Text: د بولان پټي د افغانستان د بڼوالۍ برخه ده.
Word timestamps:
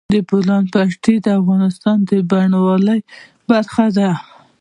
د 0.13 0.15
بولان 0.29 0.63
پټي 0.73 1.15
د 1.21 1.27
افغانستان 1.41 1.97
د 2.09 2.11
بڼوالۍ 2.29 2.99
برخه 3.49 3.85
ده. 3.97 4.09